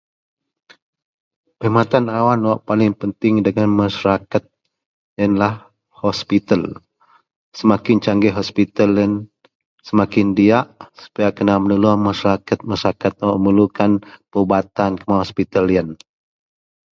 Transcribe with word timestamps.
Perkhidmatan 1.61 2.05
awam 2.19 2.43
paling 2.67 2.89
penting 3.01 3.35
dagen 3.45 3.69
masyatakat 3.79 4.43
ialah 5.21 5.53
hospital 6.03 6.61
semakin 7.59 7.97
canggih 8.05 8.33
hospital 8.39 8.89
yian 8.99 9.13
semakin 9.87 10.27
diak 10.37 10.67
supaya 11.01 11.29
kena 11.37 11.55
menulung 11.63 12.01
masyarakat 12.09 12.57
yang 12.65 13.29
memerlukan 13.37 13.91
semakin 14.01 14.01
perubatan 14.33 14.91
dari 14.99 15.05
hospital 15.23 15.65
yian 15.73 15.89